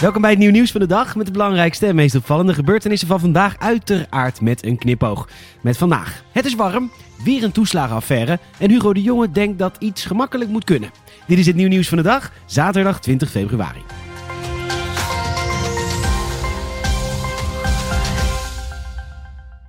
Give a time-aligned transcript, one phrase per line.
[0.00, 3.08] Welkom bij het nieuw nieuws van de dag met de belangrijkste en meest opvallende gebeurtenissen
[3.08, 3.58] van vandaag.
[3.58, 5.28] Uiteraard met een knipoog.
[5.60, 6.22] Met vandaag.
[6.32, 6.90] Het is warm,
[7.24, 10.90] weer een toeslagenaffaire en Hugo de Jonge denkt dat iets gemakkelijk moet kunnen.
[11.26, 13.82] Dit is het nieuw nieuws van de dag, zaterdag 20 februari.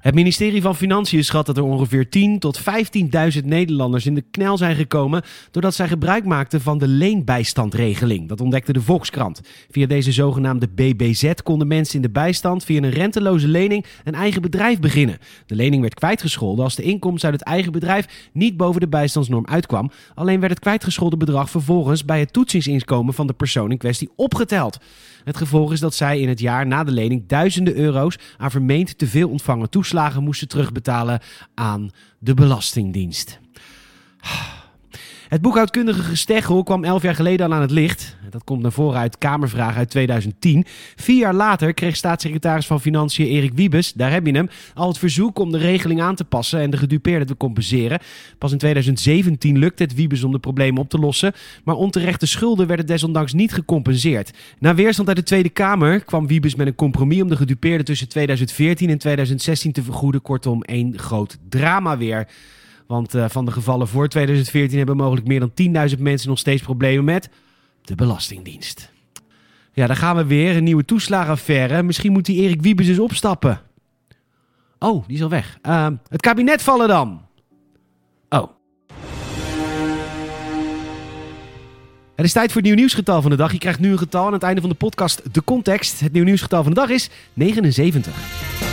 [0.00, 4.56] Het ministerie van Financiën schat dat er ongeveer 10 tot 15.000 Nederlanders in de knel
[4.56, 8.28] zijn gekomen doordat zij gebruik maakten van de leenbijstandregeling.
[8.28, 9.40] Dat ontdekte de Volkskrant.
[9.70, 14.42] Via deze zogenaamde BBZ konden mensen in de bijstand via een renteloze lening een eigen
[14.42, 15.18] bedrijf beginnen.
[15.46, 19.46] De lening werd kwijtgescholden als de inkomst uit het eigen bedrijf niet boven de bijstandsnorm
[19.46, 19.90] uitkwam.
[20.14, 24.78] Alleen werd het kwijtgescholden bedrag vervolgens bij het toetsingsinkomen van de persoon in kwestie opgeteld.
[25.24, 28.98] Het gevolg is dat zij in het jaar na de lening duizenden euro's aan vermeend
[28.98, 29.88] te veel ontvangen toeslagen
[30.22, 31.20] moesten terugbetalen
[31.54, 33.38] aan de Belastingdienst.
[35.30, 38.16] Het boekhoudkundige gesteggel kwam elf jaar geleden al aan het licht.
[38.30, 40.64] Dat komt naar voren uit Kamervraag uit 2010.
[40.96, 44.98] Vier jaar later kreeg staatssecretaris van Financiën Erik Wiebes, daar heb je hem, al het
[44.98, 48.00] verzoek om de regeling aan te passen en de gedupeerden te compenseren.
[48.38, 51.32] Pas in 2017 lukte het Wiebes om de problemen op te lossen,
[51.64, 54.30] maar onterechte schulden werden desondanks niet gecompenseerd.
[54.58, 58.08] Na weerstand uit de Tweede Kamer kwam Wiebes met een compromis om de gedupeerden tussen
[58.08, 60.22] 2014 en 2016 te vergoeden.
[60.22, 62.26] Kortom, één groot drama weer.
[62.90, 66.62] Want uh, van de gevallen voor 2014 hebben mogelijk meer dan 10.000 mensen nog steeds
[66.62, 67.28] problemen met
[67.82, 68.92] de Belastingdienst.
[69.72, 70.56] Ja, daar gaan we weer.
[70.56, 71.82] Een nieuwe toeslagenaffaire.
[71.82, 73.60] Misschien moet die Erik Wiebes dus opstappen.
[74.78, 75.58] Oh, die is al weg.
[75.66, 77.22] Uh, het kabinet vallen dan.
[78.28, 78.50] Oh.
[82.16, 83.52] Het is tijd voor het nieuw nieuwsgetal van de dag.
[83.52, 85.34] Je krijgt nu een getal aan het einde van de podcast.
[85.34, 86.00] De context.
[86.00, 88.69] Het nieuw nieuwsgetal van de dag is 79.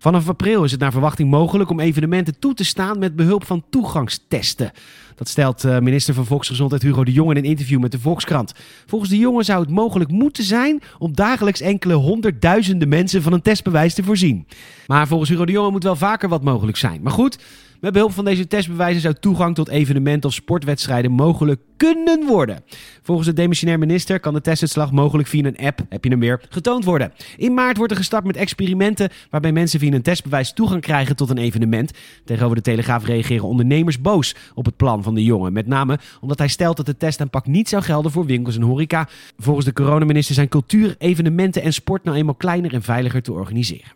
[0.00, 3.64] Vanaf april is het naar verwachting mogelijk om evenementen toe te staan met behulp van
[3.70, 4.72] toegangstesten.
[5.14, 8.52] Dat stelt eh, minister van Volksgezondheid Hugo de Jonge in een interview met de Volkskrant.
[8.86, 13.42] Volgens de jongen zou het mogelijk moeten zijn om dagelijks enkele honderdduizenden mensen van een
[13.42, 14.46] testbewijs te voorzien.
[14.86, 17.02] Maar volgens Hugo de Jonge moet wel vaker wat mogelijk zijn.
[17.02, 17.38] Maar goed,
[17.80, 22.64] met behulp van deze testbewijzen zou toegang tot evenementen of sportwedstrijden mogelijk kunnen worden.
[23.02, 26.84] Volgens de demissionair minister kan de testuitslag mogelijk via een app, heb je hem getoond
[26.84, 27.12] worden.
[27.36, 31.30] In maart wordt er gestart met experimenten waarbij mensen via een testbewijs toegang krijgen tot
[31.30, 31.92] een evenement.
[32.24, 35.52] Tegenover de Telegraaf reageren ondernemers boos op het plan van de jongen.
[35.52, 39.08] Met name omdat hij stelt dat de testaanpak niet zou gelden voor winkels en horeca.
[39.38, 43.92] Volgens de coronaminister zijn cultuur, evenementen en sport nou eenmaal kleiner en veiliger te organiseren.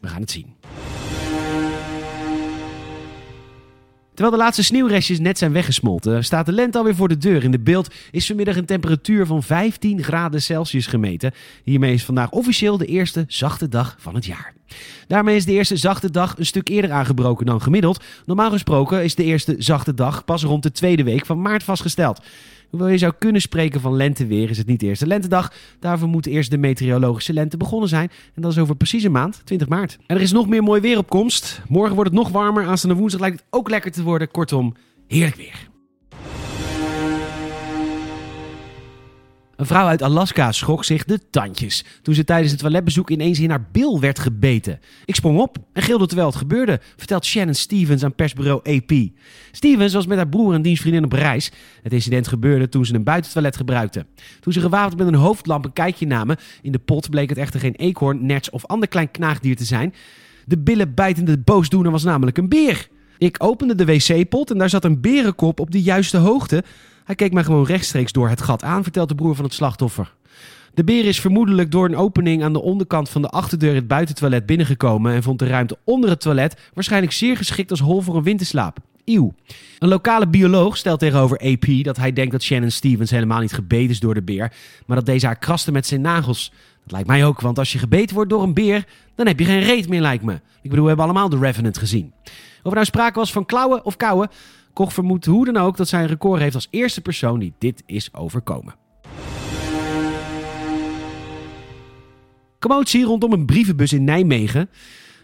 [0.00, 0.46] We gaan het zien.
[4.14, 7.44] Terwijl de laatste sneeuwrestjes net zijn weggesmolten, staat de lente alweer voor de deur.
[7.44, 11.32] In de beeld is vanmiddag een temperatuur van 15 graden Celsius gemeten.
[11.64, 14.54] Hiermee is vandaag officieel de eerste zachte dag van het jaar.
[15.06, 18.04] Daarmee is de eerste zachte dag een stuk eerder aangebroken dan gemiddeld.
[18.26, 22.20] Normaal gesproken is de eerste zachte dag pas rond de tweede week van maart vastgesteld.
[22.74, 25.52] Hoewel je zou kunnen spreken van lenteweer, is het niet de eerste lentedag.
[25.80, 28.10] Daarvoor moet eerst de meteorologische lente begonnen zijn.
[28.34, 29.98] En dat is over precies een maand, 20 maart.
[30.06, 31.62] En er is nog meer mooi weer op komst.
[31.68, 32.66] Morgen wordt het nog warmer.
[32.66, 34.30] Aanstaande woensdag lijkt het ook lekker te worden.
[34.30, 34.74] Kortom,
[35.06, 35.73] heerlijk weer.
[39.56, 43.50] Een vrouw uit Alaska schrok zich de tandjes toen ze tijdens het toiletbezoek ineens in
[43.50, 44.80] haar bil werd gebeten.
[45.04, 48.92] Ik sprong op en gilde terwijl het gebeurde, vertelt Shannon Stevens aan persbureau AP.
[49.52, 51.52] Stevens was met haar broer en dienstvriendin op reis.
[51.82, 54.06] Het incident gebeurde toen ze een buitentoilet gebruikten.
[54.40, 57.60] Toen ze gewapend met een hoofdlamp een kijkje namen, in de pot bleek het echter
[57.60, 59.94] geen eekhoorn, nerts of ander klein knaagdier te zijn.
[60.46, 62.88] De billenbijtende boosdoener was namelijk een beer.
[63.18, 66.64] Ik opende de wc-pot en daar zat een berenkop op de juiste hoogte.
[67.04, 70.14] Hij keek mij gewoon rechtstreeks door het gat aan, vertelt de broer van het slachtoffer.
[70.74, 74.46] De beer is vermoedelijk door een opening aan de onderkant van de achterdeur het buitentoilet
[74.46, 78.22] binnengekomen en vond de ruimte onder het toilet waarschijnlijk zeer geschikt als hol voor een
[78.22, 78.78] winterslaap.
[79.04, 79.34] Eeuw.
[79.78, 83.90] Een lokale bioloog stelt tegenover AP dat hij denkt dat Shannon Stevens helemaal niet gebeten
[83.90, 84.52] is door de beer,
[84.86, 86.52] maar dat deze haar kraste met zijn nagels.
[86.82, 88.84] Dat lijkt mij ook, want als je gebeten wordt door een beer,
[89.14, 90.32] dan heb je geen reet meer, lijkt me.
[90.34, 92.12] Ik bedoel, we hebben allemaal de Revenant gezien.
[92.62, 94.30] Of er nou sprake was van klauwen of kauwen,
[94.74, 97.82] Koch vermoedt hoe dan ook dat zij een record heeft als eerste persoon die dit
[97.86, 98.74] is overkomen.
[102.58, 104.70] Commotie rondom een brievenbus in Nijmegen.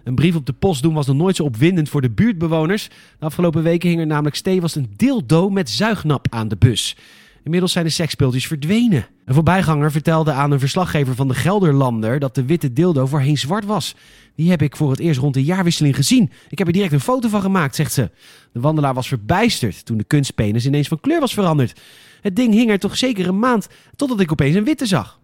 [0.05, 2.89] Een brief op de post doen was nog nooit zo opwindend voor de buurtbewoners.
[3.19, 6.97] De afgelopen weken hing er namelijk stevast een dildo met zuignap aan de bus.
[7.45, 9.07] Inmiddels zijn de seksspeeltjes verdwenen.
[9.25, 13.65] Een voorbijganger vertelde aan een verslaggever van de Gelderlander dat de witte dildo voorheen zwart
[13.65, 13.95] was.
[14.35, 16.31] Die heb ik voor het eerst rond de jaarwisseling gezien.
[16.49, 18.11] Ik heb er direct een foto van gemaakt, zegt ze.
[18.53, 21.81] De wandelaar was verbijsterd toen de kunstpenis ineens van kleur was veranderd.
[22.21, 25.21] Het ding hing er toch zeker een maand, totdat ik opeens een witte zag.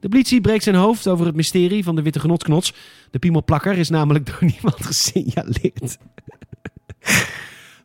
[0.00, 2.74] De politie breekt zijn hoofd over het mysterie van de witte genotsknots.
[3.10, 5.98] De piemelplakker is namelijk door niemand gesignaleerd.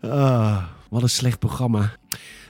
[0.02, 1.92] Ah, wat een slecht programma.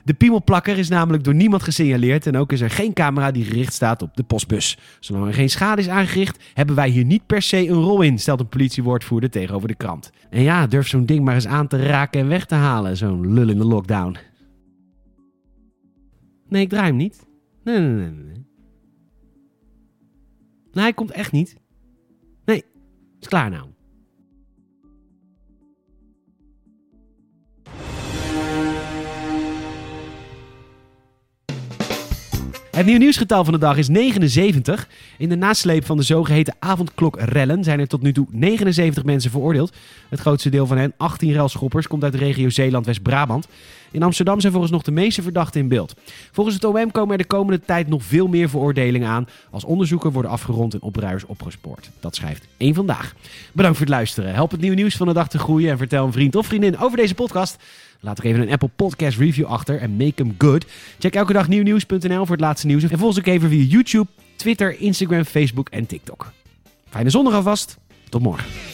[0.04, 3.74] De piemelplakker is namelijk door niemand gesignaleerd en ook is er geen camera die gericht
[3.74, 4.78] staat op de postbus.
[5.00, 8.20] Zolang er geen schade is aangericht, hebben wij hier niet per se een rol in,
[8.20, 10.12] stelt een politiewoordvoerder tegenover de krant.
[10.30, 13.34] En ja, durf zo'n ding maar eens aan te raken en weg te halen, zo'n
[13.34, 14.18] lul in de lockdown.
[16.50, 17.28] Nee, ik draai hem niet.
[17.64, 18.46] Nee, nee, nee, nee.
[20.72, 21.58] Nee, hij komt echt niet.
[22.46, 22.64] Nee,
[23.20, 23.68] is klaar nou.
[32.74, 34.88] Het nieuwe nieuwsgetal van de dag is 79.
[35.18, 39.76] In de nasleep van de zogeheten avondklokrellen zijn er tot nu toe 79 mensen veroordeeld.
[40.10, 43.48] Het grootste deel van hen, 18 relschoppers, komt uit de regio Zeeland-West-Brabant.
[43.92, 45.94] In Amsterdam zijn volgens nog de meeste verdachten in beeld.
[46.32, 50.12] Volgens het OM komen er de komende tijd nog veel meer veroordelingen aan als onderzoeken
[50.12, 51.90] worden afgerond en opruiers opgespoord.
[52.00, 53.14] Dat schrijft één vandaag.
[53.52, 54.34] Bedankt voor het luisteren.
[54.34, 56.78] Help het nieuwe nieuws van de dag te groeien en vertel een vriend of vriendin
[56.78, 57.58] over deze podcast.
[58.04, 60.66] Laat ook even een Apple Podcast review achter en make them good.
[61.00, 62.84] Check elke dag nieuwnieuws.nl voor het laatste nieuws.
[62.84, 66.32] En volg ons ook even via YouTube, Twitter, Instagram, Facebook en TikTok.
[66.90, 67.78] Fijne zondag alvast.
[68.10, 68.73] Tot morgen.